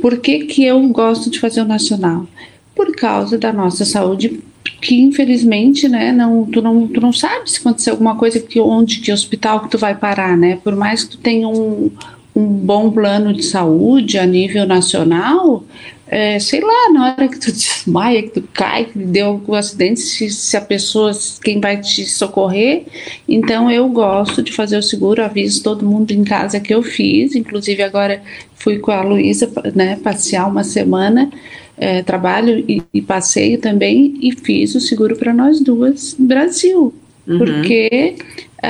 [0.00, 2.26] Por que, que eu gosto de fazer o nacional?
[2.74, 4.40] Por causa da nossa saúde
[4.80, 9.00] que infelizmente, né, não, tu não, tu não sabe se acontecer alguma coisa que onde
[9.00, 10.58] que hospital que tu vai parar, né?
[10.62, 11.90] Por mais que tu tenha um,
[12.34, 15.64] um bom plano de saúde a nível nacional,
[16.12, 19.98] é, sei lá, na hora que tu desmaia, que tu cai, que deu algum acidente,
[19.98, 21.10] se, se, a pessoa,
[21.42, 22.82] quem vai te socorrer.
[23.26, 27.34] Então eu gosto de fazer o seguro, aviso todo mundo em casa que eu fiz,
[27.34, 28.22] inclusive agora
[28.56, 31.30] fui com a Luísa, né, passear uma semana,
[31.78, 36.94] é, trabalho e, e, passeio também e fiz o seguro para nós duas no Brasil.
[37.26, 37.38] Uhum.
[37.38, 38.16] Porque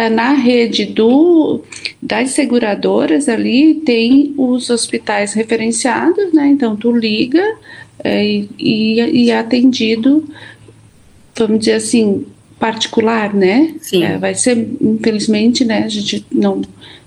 [0.08, 1.62] na rede do,
[2.00, 6.48] das seguradoras ali tem os hospitais referenciados, né?
[6.48, 7.42] Então tu liga
[8.02, 8.24] é,
[8.58, 10.26] e, é atendido,
[11.36, 12.26] vamos dizer assim,
[12.58, 13.74] particular, né?
[13.80, 14.02] Sim.
[14.02, 15.84] É, vai ser, infelizmente, né?
[15.84, 16.62] A gente não,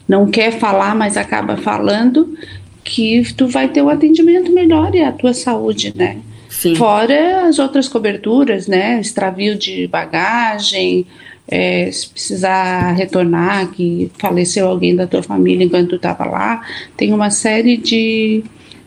[0.08, 2.38] não quer falar, mas acaba falando
[2.84, 6.18] que tu vai ter o um atendimento melhor e a tua saúde, né?
[6.50, 6.76] Sim.
[6.76, 9.00] Fora as outras coberturas, né?
[9.00, 11.06] Extravio de bagagem,
[11.48, 16.62] é, se precisar retornar, que faleceu alguém da tua família enquanto tu estava lá,
[16.98, 18.44] tem uma série de,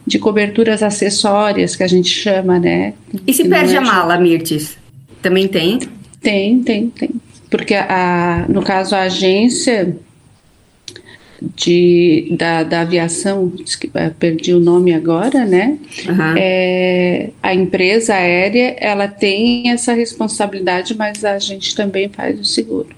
[0.06, 2.94] de coberturas acessórias que a gente chama, né?
[3.26, 4.76] E se perde é a mala, Mirtes?
[5.22, 5.78] Também tem?
[6.20, 7.10] Tem, tem, tem.
[7.50, 9.96] Porque a, no caso a agência
[11.40, 13.52] de, da, da aviação,
[13.94, 15.78] é, perdi o nome agora, né?
[16.08, 16.34] Uhum.
[16.36, 22.88] É, a empresa aérea, ela tem essa responsabilidade, mas a gente também faz o seguro.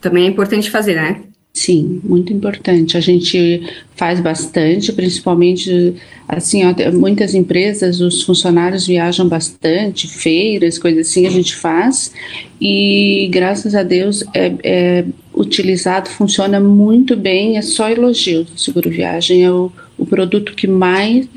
[0.00, 1.22] Também é importante fazer, né?
[1.52, 2.96] Sim, muito importante.
[2.96, 3.62] A gente
[3.96, 5.96] faz bastante, principalmente
[6.28, 12.12] assim, ó, muitas empresas, os funcionários viajam bastante, feiras, coisas assim, a gente faz
[12.60, 15.04] e graças a Deus é, é
[15.38, 18.46] utilizado, funciona muito bem, é só elogio.
[18.54, 21.28] O seguro viagem é o, o produto que mais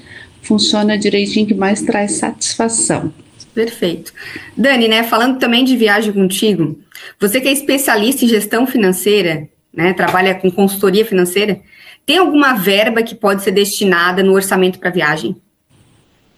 [0.41, 3.13] funciona direitinho, que mais traz satisfação.
[3.53, 4.11] Perfeito.
[4.57, 6.79] Dani, né, falando também de viagem contigo,
[7.19, 11.61] você que é especialista em gestão financeira, né, trabalha com consultoria financeira,
[12.05, 15.35] tem alguma verba que pode ser destinada no orçamento para viagem?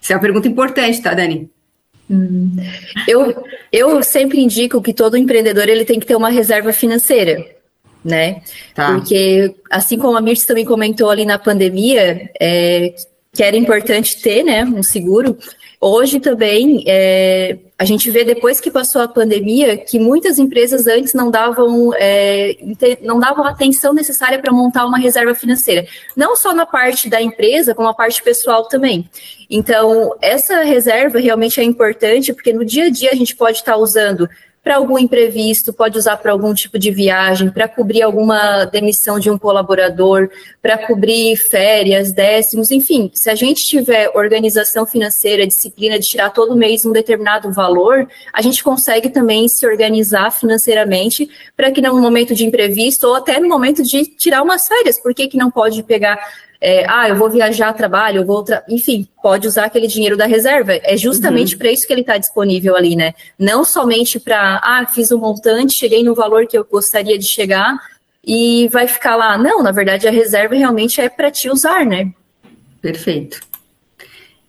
[0.02, 1.50] Isso é uma pergunta importante, tá, Dani?
[2.14, 2.56] Hum,
[3.08, 7.44] eu, eu sempre indico que todo empreendedor ele tem que ter uma reserva financeira,
[8.04, 8.42] né?
[8.76, 8.94] Tá.
[8.94, 12.94] Porque, assim como a Mirce também comentou ali na pandemia, é,
[13.34, 15.38] que era importante ter, né, um seguro,
[15.86, 21.14] Hoje também é, a gente vê depois que passou a pandemia que muitas empresas antes
[21.14, 22.56] não davam é,
[23.02, 27.22] não davam a atenção necessária para montar uma reserva financeira, não só na parte da
[27.22, 29.10] empresa, como a parte pessoal também.
[29.50, 33.76] Então essa reserva realmente é importante porque no dia a dia a gente pode estar
[33.76, 34.30] usando
[34.64, 39.30] para algum imprevisto, pode usar para algum tipo de viagem, para cobrir alguma demissão de
[39.30, 40.30] um colaborador,
[40.62, 43.12] para cobrir férias, décimos, enfim.
[43.14, 48.42] Se a gente tiver organização financeira, disciplina de tirar todo mês um determinado valor, a
[48.42, 53.50] gente consegue também se organizar financeiramente para que no momento de imprevisto ou até no
[53.50, 56.18] momento de tirar umas férias, por que, que não pode pegar
[56.66, 58.64] é, ah, eu vou viajar a trabalho, eu vou, tra...
[58.70, 60.72] enfim, pode usar aquele dinheiro da reserva.
[60.72, 61.60] É justamente uhum.
[61.60, 63.14] para isso que ele está disponível ali, né?
[63.38, 67.78] Não somente para, ah, fiz um montante, cheguei no valor que eu gostaria de chegar
[68.26, 69.38] e vai ficar lá.
[69.38, 72.10] Não, na verdade, a reserva realmente é para te usar, né?
[72.82, 73.42] Perfeito.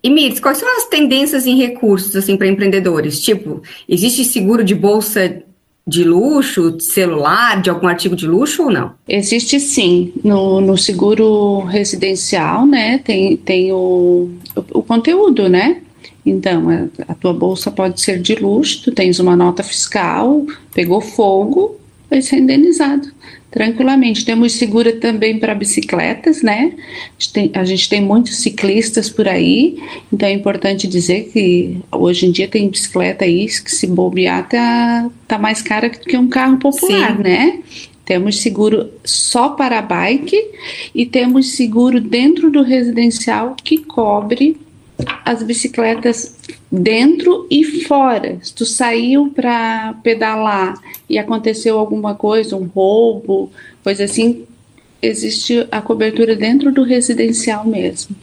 [0.00, 3.18] E Mirtz, quais são as tendências em recursos assim para empreendedores?
[3.20, 5.42] Tipo, existe seguro de bolsa
[5.86, 8.92] de luxo, celular, de algum artigo de luxo ou não?
[9.08, 10.12] Existe sim.
[10.24, 15.82] No, no seguro residencial, né, tem, tem o, o, o conteúdo, né?
[16.24, 21.02] Então, a, a, tua bolsa pode ser de luxo, tu tens uma nota fiscal, pegou
[21.02, 21.76] fogo,
[22.08, 23.13] vai ser indenizado
[23.54, 24.24] tranquilamente.
[24.24, 26.72] Temos segura também para bicicletas, né?
[26.74, 29.78] A gente, tem, a gente, tem, muitos ciclistas por aí,
[30.12, 35.08] então é importante dizer que hoje em dia tem bicicleta aí que se bobear tá,
[35.28, 37.22] tá mais cara que um carro popular, Sim.
[37.22, 37.60] né?
[38.04, 40.36] Temos seguro só para bike
[40.92, 44.56] e temos seguro dentro do residencial que cobre
[45.24, 46.36] as bicicletas
[46.70, 48.38] dentro e fora.
[48.42, 50.74] Se tu saiu para pedalar
[51.08, 53.50] e aconteceu alguma coisa, um roubo,
[53.82, 54.44] coisa assim,
[55.00, 58.16] existe a cobertura dentro do residencial mesmo.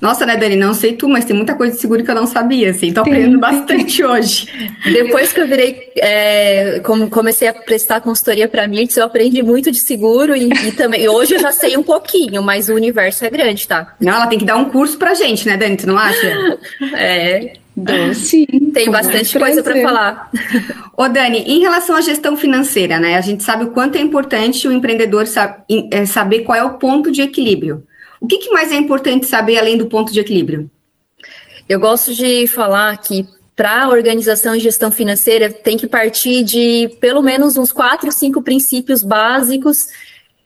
[0.00, 0.56] Nossa, né, Dani?
[0.56, 2.92] Não sei tu, mas tem muita coisa de seguro que eu não sabia, assim.
[2.92, 4.46] Tô aprendendo bastante hoje.
[4.84, 9.70] Depois que eu virei, é, como comecei a prestar consultoria para Mirtz, eu aprendi muito
[9.70, 11.08] de seguro e, e, também.
[11.08, 13.94] Hoje eu já sei um pouquinho, mas o universo é grande, tá?
[13.98, 15.76] Não, ela tem que dar um curso pra gente, né, Dani?
[15.76, 16.58] Tu não acha?
[16.94, 17.54] é.
[18.14, 18.46] sim.
[18.74, 20.30] Tem bastante coisa para falar.
[20.94, 23.16] Ô, Dani, em relação à gestão financeira, né?
[23.16, 25.24] A gente sabe o quanto é importante o empreendedor
[25.90, 27.82] é, saber qual é o ponto de equilíbrio.
[28.20, 30.70] O que, que mais é importante saber além do ponto de equilíbrio?
[31.68, 33.26] Eu gosto de falar que
[33.56, 39.02] para organização e gestão financeira tem que partir de pelo menos uns quatro, cinco princípios
[39.02, 39.78] básicos,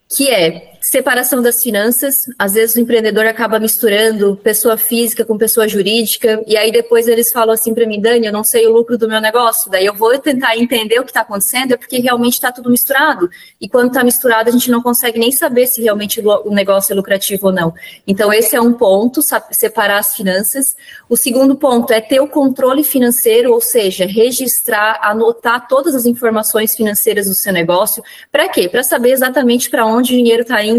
[0.08, 2.26] que é separação das finanças.
[2.38, 7.30] Às vezes o empreendedor acaba misturando pessoa física com pessoa jurídica, e aí depois eles
[7.30, 9.70] falam assim para mim, Dani, eu não sei o lucro do meu negócio.
[9.70, 13.28] Daí eu vou tentar entender o que está acontecendo, é porque realmente está tudo misturado.
[13.60, 16.96] E quando está misturado, a gente não consegue nem saber se realmente o negócio é
[16.96, 17.74] lucrativo ou não.
[18.06, 20.76] Então, esse é um ponto, separar as finanças.
[21.08, 26.74] O segundo ponto é ter o controle financeiro, ou seja, registrar, anotar todas as informações
[26.74, 28.02] financeiras do seu negócio.
[28.30, 28.68] Para quê?
[28.68, 30.69] Para saber exatamente para onde o dinheiro está indo,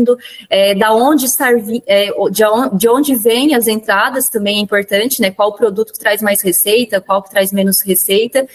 [0.49, 1.54] é, da onde estar,
[1.86, 5.32] é, de, onde, de onde vem as entradas também é importante, né?
[5.32, 8.47] Qual produto que traz mais receita, qual que traz menos receita.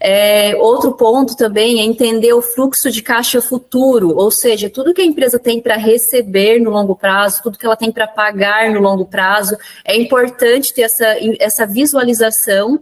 [0.00, 5.00] É, outro ponto também é entender o fluxo de caixa futuro, ou seja, tudo que
[5.00, 8.80] a empresa tem para receber no longo prazo, tudo que ela tem para pagar no
[8.80, 12.80] longo prazo, é importante ter essa, essa visualização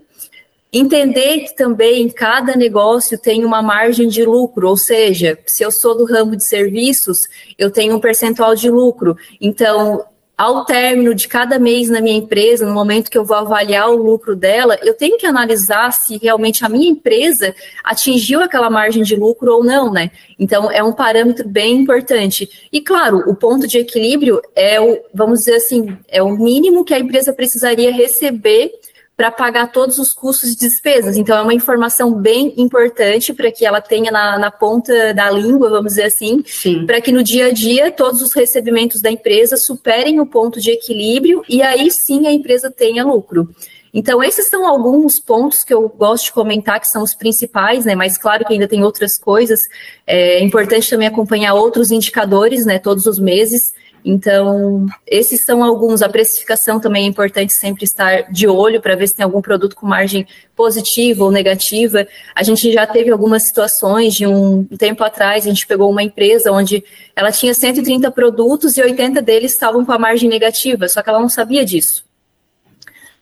[0.72, 5.96] Entender que também cada negócio tem uma margem de lucro, ou seja, se eu sou
[5.96, 7.20] do ramo de serviços,
[7.56, 9.16] eu tenho um percentual de lucro.
[9.40, 10.04] Então,
[10.36, 13.96] ao término de cada mês na minha empresa, no momento que eu vou avaliar o
[13.96, 19.16] lucro dela, eu tenho que analisar se realmente a minha empresa atingiu aquela margem de
[19.16, 20.10] lucro ou não, né?
[20.38, 22.68] Então, é um parâmetro bem importante.
[22.70, 26.92] E, claro, o ponto de equilíbrio é o, vamos dizer assim, é o mínimo que
[26.92, 28.72] a empresa precisaria receber
[29.16, 31.16] para pagar todos os custos e despesas.
[31.16, 35.70] Então, é uma informação bem importante para que ela tenha na, na, ponta da língua,
[35.70, 36.44] vamos dizer assim,
[36.86, 40.70] para que no dia a dia todos os recebimentos da empresa superem o ponto de
[40.70, 43.48] equilíbrio e aí sim a empresa tenha lucro.
[43.94, 47.94] Então, esses são alguns pontos que eu gosto de comentar, que são os principais, né?
[47.94, 49.60] Mas claro que ainda tem outras coisas.
[50.06, 52.78] É importante também acompanhar outros indicadores, né?
[52.78, 53.72] Todos os meses.
[54.08, 56.00] Então, esses são alguns.
[56.00, 59.74] A precificação também é importante sempre estar de olho para ver se tem algum produto
[59.74, 62.06] com margem positiva ou negativa.
[62.32, 66.52] A gente já teve algumas situações de um tempo atrás, a gente pegou uma empresa
[66.52, 66.84] onde
[67.16, 71.18] ela tinha 130 produtos e 80 deles estavam com a margem negativa, só que ela
[71.18, 72.05] não sabia disso.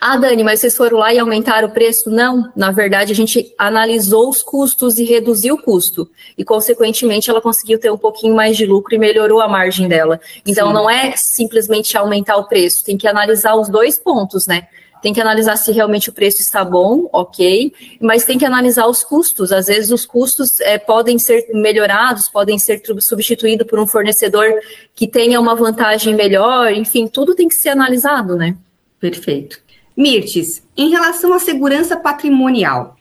[0.06, 2.10] Ah, Dani, mas vocês foram lá e aumentaram o preço?
[2.10, 6.10] Não, na verdade a gente analisou os custos e reduziu o custo.
[6.36, 10.20] E, consequentemente, ela conseguiu ter um pouquinho mais de lucro e melhorou a margem dela.
[10.46, 10.74] Então, Sim.
[10.74, 14.68] não é simplesmente aumentar o preço, tem que analisar os dois pontos, né?
[15.00, 19.02] Tem que analisar se realmente o preço está bom, ok, mas tem que analisar os
[19.02, 19.52] custos.
[19.52, 24.52] Às vezes os custos é, podem ser melhorados, podem ser substituídos por um fornecedor
[24.94, 28.54] que tenha uma vantagem melhor, enfim, tudo tem que ser analisado, né?
[29.00, 29.64] Perfeito.
[29.96, 32.96] Mirtes, em relação à segurança patrimonial,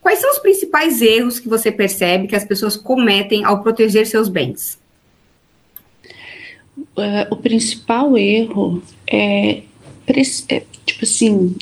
[0.00, 4.28] quais são os principais erros que você percebe que as pessoas cometem ao proteger seus
[4.28, 4.78] bens?
[6.78, 9.62] Uh, o principal erro é,
[10.48, 11.54] é, tipo assim,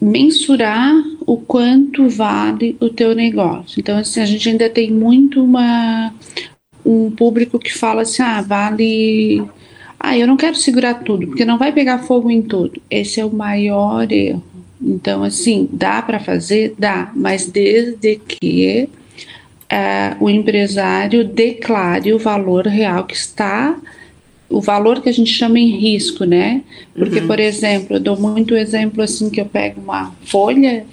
[0.00, 0.94] mensurar
[1.26, 3.80] o quanto vale o teu negócio.
[3.80, 6.14] Então, assim, a gente ainda tem muito uma,
[6.84, 9.42] um público que fala assim, ah, vale
[10.02, 12.80] ah, eu não quero segurar tudo, porque não vai pegar fogo em tudo.
[12.90, 14.42] Esse é o maior erro.
[14.80, 16.74] Então, assim, dá para fazer?
[16.78, 18.88] Dá, mas desde que
[19.70, 23.76] uh, o empresário declare o valor real que está,
[24.48, 26.62] o valor que a gente chama em risco, né?
[26.94, 27.26] Porque, uhum.
[27.26, 30.86] por exemplo, eu dou muito exemplo assim que eu pego uma folha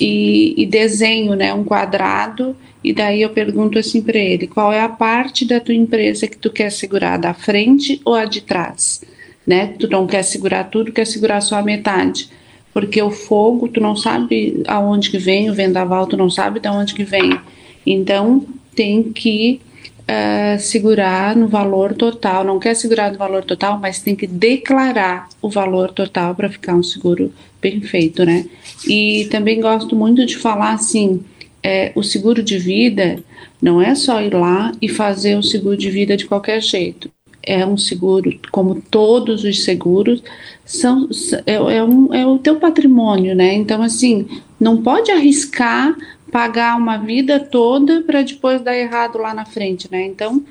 [0.00, 4.80] e, e desenho, né, um quadrado e daí eu pergunto assim para ele: qual é
[4.80, 9.02] a parte da tua empresa que tu quer segurar, da frente ou a de trás?
[9.46, 9.74] Né?
[9.78, 12.28] Tu não quer segurar tudo, quer segurar só a metade.
[12.72, 16.68] Porque o fogo, tu não sabe aonde que vem, o vendaval, tu não sabe de
[16.68, 17.38] onde que vem.
[17.84, 19.60] Então, tem que
[20.02, 22.44] uh, segurar no valor total.
[22.44, 26.74] Não quer segurar no valor total, mas tem que declarar o valor total para ficar
[26.74, 28.46] um seguro bem feito, né?
[28.86, 31.22] E também gosto muito de falar assim
[31.62, 33.22] é, o seguro de vida
[33.60, 37.10] não é só ir lá e fazer o seguro de vida de qualquer jeito.
[37.44, 40.22] É um seguro, como todos os seguros,
[40.64, 41.08] são,
[41.46, 43.54] é, é, um, é o teu patrimônio, né?
[43.54, 44.26] Então, assim,
[44.60, 45.96] não pode arriscar
[46.32, 50.04] pagar uma vida toda para depois dar errado lá na frente, né?
[50.04, 50.42] Então,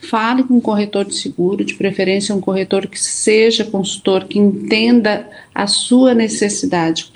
[0.00, 5.28] Fale com um corretor de seguro, de preferência um corretor que seja consultor, que entenda
[5.52, 7.10] a sua necessidade.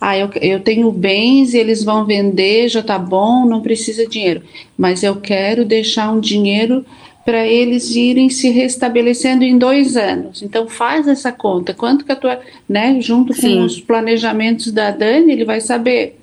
[0.00, 4.10] Ah, eu, eu tenho bens e eles vão vender, já tá bom, não precisa de
[4.10, 4.42] dinheiro.
[4.76, 6.84] Mas eu quero deixar um dinheiro
[7.24, 10.42] para eles irem se restabelecendo em dois anos.
[10.42, 11.72] Então faz essa conta.
[11.72, 13.60] Quanto que a tua, né, junto com Sim.
[13.60, 16.18] os planejamentos da Dani, ele vai saber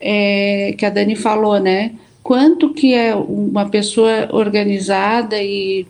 [0.00, 1.92] é, que a Dani falou, né?
[2.22, 5.86] quanto que é uma pessoa organizada e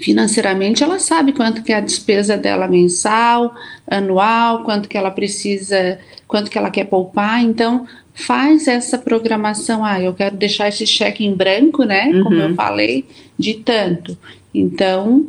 [0.00, 3.54] financeiramente ela sabe quanto que é a despesa dela mensal,
[3.86, 10.00] anual, quanto que ela precisa, quanto que ela quer poupar, então faz essa programação, ah,
[10.00, 12.22] eu quero deixar esse cheque em branco, né, uhum.
[12.22, 13.04] como eu falei,
[13.38, 14.16] de tanto.
[14.54, 15.26] Então,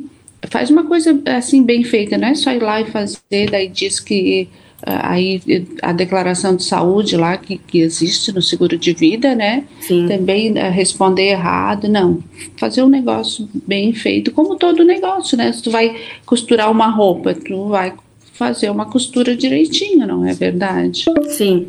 [0.49, 3.99] faz uma coisa assim bem feita, não é só ir lá e fazer, daí diz
[3.99, 4.47] que
[4.85, 5.41] aí
[5.81, 9.65] a declaração de saúde lá que, que existe no seguro de vida, né?
[9.79, 10.07] Sim.
[10.07, 12.23] Também uh, responder errado, não.
[12.57, 15.51] Fazer um negócio bem feito, como todo negócio, né?
[15.51, 17.93] Se tu vai costurar uma roupa, tu vai
[18.33, 21.05] fazer uma costura direitinho, não é verdade?
[21.29, 21.67] Sim.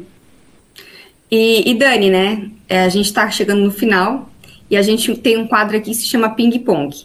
[1.31, 2.51] E, e Dani, né?
[2.69, 4.31] É, a gente está chegando no final
[4.71, 6.97] e a gente tem um quadro aqui que se chama Ping Pong.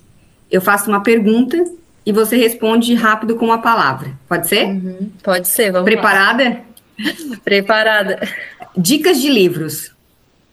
[0.50, 1.66] Eu faço uma pergunta
[2.08, 4.18] e você responde rápido com uma palavra.
[4.30, 4.66] Pode ser?
[4.66, 6.64] Uhum, pode ser, vamos Preparada?
[6.98, 7.38] Lá.
[7.44, 8.30] Preparada.
[8.78, 9.94] Dicas de livros.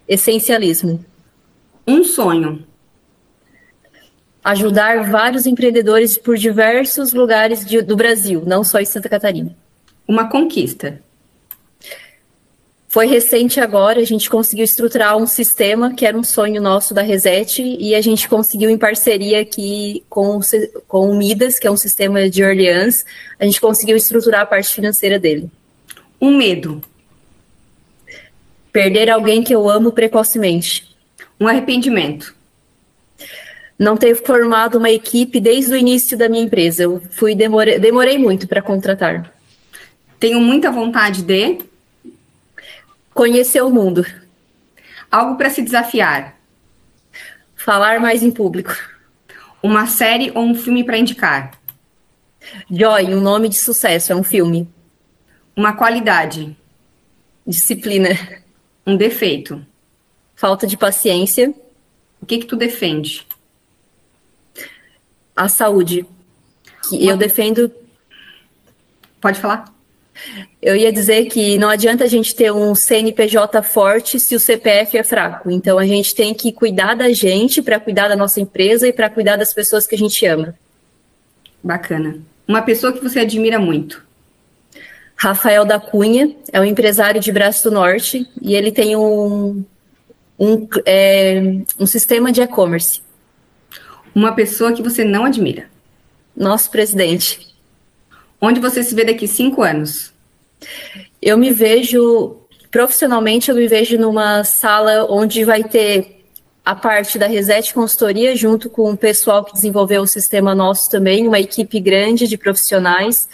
[0.08, 1.04] Essencialismo.
[1.86, 2.66] Um sonho.
[4.42, 9.56] Ajudar vários empreendedores por diversos lugares de, do Brasil, não só em Santa Catarina.
[10.08, 11.00] Uma conquista.
[12.94, 17.02] Foi recente agora, a gente conseguiu estruturar um sistema que era um sonho nosso da
[17.02, 20.38] Reset e a gente conseguiu em parceria aqui com,
[20.86, 23.04] com o Midas, que é um sistema de Orleans,
[23.36, 25.50] a gente conseguiu estruturar a parte financeira dele.
[26.20, 26.80] Um medo.
[28.72, 30.96] Perder alguém que eu amo precocemente.
[31.40, 32.32] Um arrependimento.
[33.76, 36.84] Não ter formado uma equipe desde o início da minha empresa.
[36.84, 39.34] Eu fui demorei, demorei muito para contratar.
[40.20, 41.73] Tenho muita vontade de
[43.14, 44.04] Conhecer o mundo.
[45.08, 46.36] Algo para se desafiar.
[47.54, 48.76] Falar mais em público.
[49.62, 51.52] Uma série ou um filme para indicar.
[52.68, 54.68] Joy, um nome de sucesso, é um filme.
[55.56, 56.56] Uma qualidade.
[57.46, 58.10] Disciplina.
[58.86, 59.64] Um defeito.
[60.34, 61.54] Falta de paciência.
[62.20, 63.26] O que que tu defende?
[65.36, 66.04] A saúde.
[66.88, 67.12] Que Uma...
[67.12, 67.72] eu defendo.
[69.20, 69.73] Pode falar?
[70.62, 74.96] Eu ia dizer que não adianta a gente ter um CNPJ forte se o CPF
[74.96, 75.50] é fraco.
[75.50, 79.10] Então a gente tem que cuidar da gente para cuidar da nossa empresa e para
[79.10, 80.54] cuidar das pessoas que a gente ama.
[81.62, 82.18] Bacana.
[82.46, 84.04] Uma pessoa que você admira muito.
[85.16, 89.64] Rafael da Cunha é um empresário de Braço do Norte e ele tem um,
[90.38, 91.40] um, é,
[91.78, 93.00] um sistema de e-commerce.
[94.14, 95.66] Uma pessoa que você não admira.
[96.36, 97.53] Nosso presidente.
[98.44, 100.12] Onde você se vê daqui cinco anos?
[101.20, 102.36] Eu me vejo,
[102.70, 106.26] profissionalmente, eu me vejo numa sala onde vai ter
[106.62, 111.26] a parte da Reset Consultoria, junto com o pessoal que desenvolveu o sistema nosso também,
[111.26, 113.26] uma equipe grande de profissionais,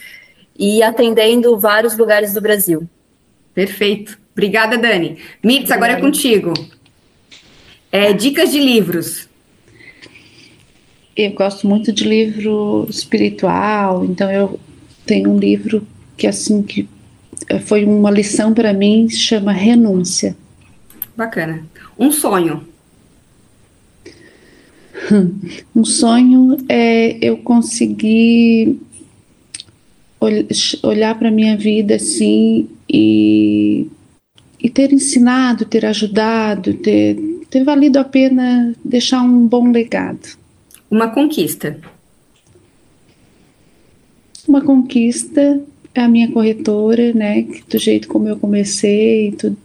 [0.57, 2.89] e atendendo vários lugares do Brasil.
[3.53, 4.17] Perfeito.
[4.33, 5.19] Obrigada, Dani.
[5.43, 6.53] Mitz, agora é contigo.
[7.91, 9.29] É, dicas de livros.
[11.17, 14.59] Eu gosto muito de livro espiritual, então eu
[15.05, 15.87] tem um livro
[16.17, 16.89] que assim que
[17.49, 20.37] eh, foi uma lição para mim, chama Renúncia.
[21.17, 21.65] Bacana.
[21.99, 22.67] Um sonho.
[25.75, 28.79] Um sonho é eu conseguir
[30.83, 33.89] olhar para minha vida assim e,
[34.63, 37.17] e ter ensinado, ter ajudado, ter,
[37.49, 40.37] ter valido a pena deixar um bom legado.
[40.91, 41.79] Uma conquista.
[44.51, 45.63] Uma conquista
[45.95, 47.47] é a minha corretora, né?
[47.69, 49.57] Do jeito como eu comecei, tudo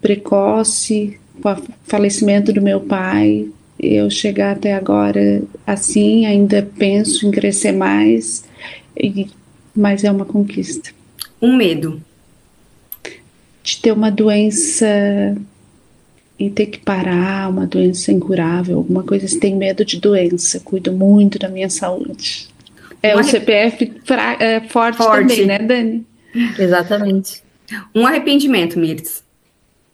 [0.00, 7.30] precoce, com o falecimento do meu pai, eu chegar até agora assim, ainda penso em
[7.30, 8.42] crescer mais,
[8.98, 9.26] e,
[9.76, 10.88] mas é uma conquista.
[11.42, 12.00] Um medo.
[13.62, 15.36] De ter uma doença
[16.38, 19.28] e ter que parar, uma doença incurável, alguma coisa.
[19.28, 22.49] Se tem medo de doença, cuido muito da minha saúde.
[23.02, 26.06] É, o CPF fra, é, forte, forte, também, né, Dani?
[26.58, 27.42] Exatamente.
[27.94, 29.24] Um arrependimento, Mirtz.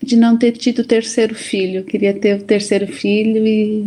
[0.02, 1.84] De não ter tido o terceiro filho.
[1.84, 3.86] Queria ter o terceiro filho e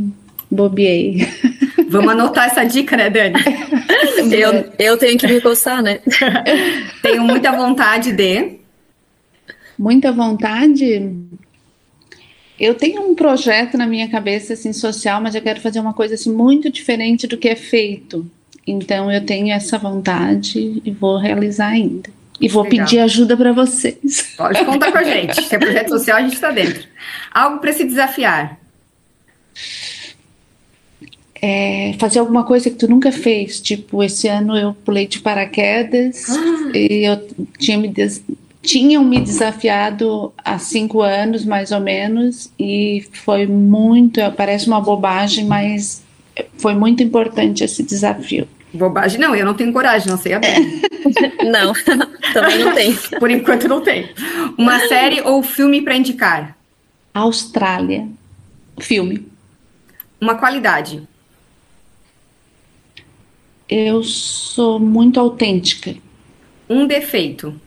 [0.50, 1.28] bobiei.
[1.90, 3.36] Vamos anotar essa dica, né, Dani?
[4.32, 6.00] eu, eu tenho que me coçar, né?
[7.02, 8.60] tenho muita vontade de.
[9.78, 11.16] Muita vontade?
[12.60, 16.16] Eu tenho um projeto na minha cabeça assim social, mas eu quero fazer uma coisa
[16.16, 18.30] assim muito diferente do que é feito.
[18.70, 22.10] Então eu tenho essa vontade e vou realizar ainda.
[22.40, 22.86] E vou Legal.
[22.86, 24.34] pedir ajuda para vocês.
[24.38, 25.42] Pode contar com a gente.
[25.42, 26.88] Se é projeto social, a gente está dentro.
[27.34, 28.58] Algo para se desafiar.
[31.42, 33.60] É, fazer alguma coisa que tu nunca fez.
[33.60, 36.72] Tipo, esse ano eu pulei de paraquedas ah.
[36.78, 38.24] e eu tinha me des...
[38.62, 45.46] tinham me desafiado há cinco anos, mais ou menos, e foi muito, parece uma bobagem,
[45.46, 46.04] mas
[46.58, 48.48] foi muito importante esse desafio.
[48.74, 50.42] Bobagem, não, eu não tenho coragem, não sei a
[51.44, 51.74] não,
[52.34, 52.98] também não tenho.
[53.20, 54.10] Por enquanto não tenho.
[54.58, 56.56] Uma série ou filme para indicar?
[57.14, 58.08] Austrália.
[58.80, 59.28] Filme.
[60.22, 61.02] Uma qualidade.
[63.68, 65.96] Eu sou muito autêntica.
[66.70, 67.60] Um defeito.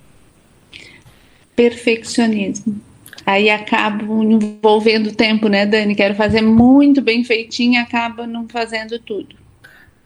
[1.57, 2.81] Perfeccionismo.
[3.25, 5.95] Aí acabo envolvendo tempo, né, Dani?
[5.95, 9.42] Quero fazer muito bem feitinho e acaba não fazendo tudo.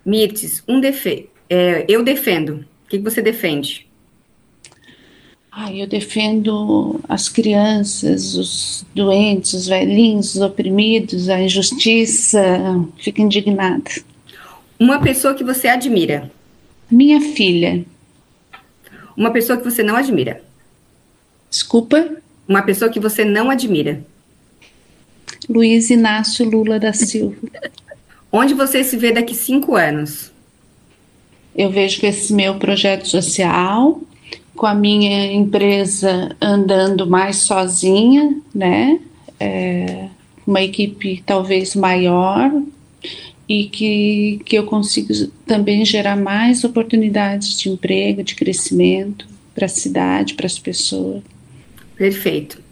[0.07, 1.29] Mirtes, um defeito.
[1.51, 2.65] É, eu defendo.
[2.85, 3.89] O que você defende?
[5.51, 12.41] Ah, eu defendo as crianças, os doentes, os velhinhos, os oprimidos, a injustiça.
[12.99, 13.91] Fico indignada.
[14.79, 16.31] Uma pessoa que você admira.
[16.89, 17.85] Minha filha.
[19.17, 20.41] Uma pessoa que você não admira.
[21.51, 22.17] Desculpa?
[22.47, 24.05] Uma pessoa que você não admira.
[25.49, 27.37] Luiz Inácio Lula da Silva.
[28.39, 30.31] Onde você se vê daqui cinco anos?
[31.57, 33.99] Eu vejo que esse meu projeto social,
[34.55, 39.01] com a minha empresa andando mais sozinha, né?
[39.41, 40.09] É,
[40.47, 42.53] uma equipe talvez maior,
[43.49, 45.15] e que, que eu consigo
[45.47, 51.23] também gerar mais oportunidades de emprego, de crescimento para a cidade, para as pessoas.
[51.97, 52.66] Perfeito.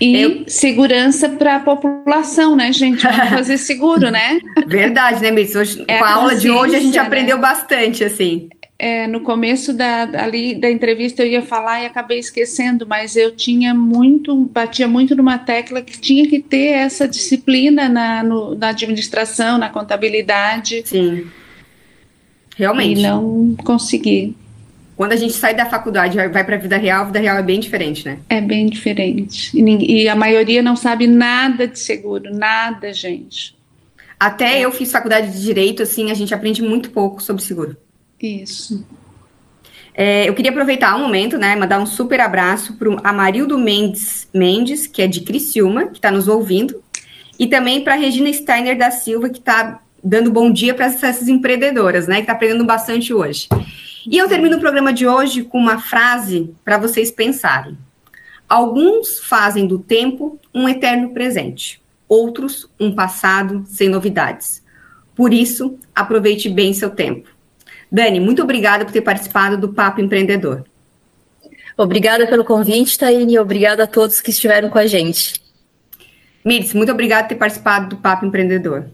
[0.00, 0.44] E eu...
[0.46, 3.02] segurança para a população, né, gente?
[3.02, 4.40] Vamos fazer seguro, né?
[4.66, 5.54] Verdade, né, Miss?
[5.54, 7.02] Hoje, é com a aula de hoje a gente né?
[7.02, 8.48] aprendeu bastante, assim
[8.80, 13.30] é, no começo da, ali, da entrevista eu ia falar e acabei esquecendo, mas eu
[13.30, 18.68] tinha muito, batia muito numa tecla que tinha que ter essa disciplina na, no, na
[18.68, 20.82] administração, na contabilidade.
[20.86, 21.26] Sim.
[22.56, 23.00] Realmente.
[23.00, 24.34] E não consegui.
[25.00, 27.38] Quando a gente sai da faculdade e vai para a vida real, a vida real
[27.38, 28.18] é bem diferente, né?
[28.28, 29.50] É bem diferente.
[29.58, 33.56] E, e a maioria não sabe nada de seguro, nada, gente.
[34.18, 34.60] Até é.
[34.60, 37.78] eu fiz faculdade de direito, assim, a gente aprende muito pouco sobre seguro.
[38.20, 38.86] Isso.
[39.94, 44.28] É, eu queria aproveitar um momento, né, mandar um super abraço para o Amarildo Mendes,
[44.34, 46.78] Mendes, que é de Criciúma, que está nos ouvindo,
[47.38, 51.26] e também para a Regina Steiner da Silva, que está dando bom dia para essas
[51.26, 53.48] empreendedoras, né, que está aprendendo bastante hoje.
[54.06, 57.76] E eu termino o programa de hoje com uma frase para vocês pensarem.
[58.48, 64.64] Alguns fazem do tempo um eterno presente, outros um passado sem novidades.
[65.14, 67.28] Por isso, aproveite bem seu tempo.
[67.92, 70.64] Dani, muito obrigada por ter participado do Papo Empreendedor.
[71.76, 75.40] Obrigada pelo convite, Taine, e obrigada a todos que estiveram com a gente.
[76.44, 78.86] Miris, muito obrigada por ter participado do Papo Empreendedor.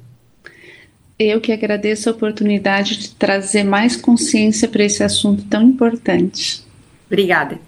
[1.19, 6.63] Eu que agradeço a oportunidade de trazer mais consciência para esse assunto tão importante.
[7.07, 7.59] Obrigada.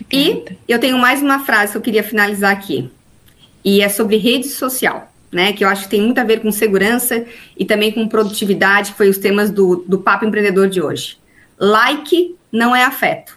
[0.00, 0.56] Obrigada.
[0.66, 2.90] E eu tenho mais uma frase que eu queria finalizar aqui.
[3.64, 5.52] E é sobre rede social né?
[5.52, 7.26] Que eu acho que tem muito a ver com segurança
[7.58, 11.18] e também com produtividade, que foi os temas do, do Papo Empreendedor de hoje.
[11.58, 13.36] Like não é afeto.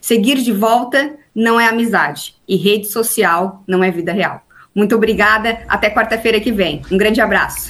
[0.00, 2.34] Seguir de volta não é amizade.
[2.48, 4.42] E rede social não é vida real.
[4.74, 5.60] Muito obrigada.
[5.68, 6.80] Até quarta-feira que vem.
[6.90, 7.60] Um grande abraço.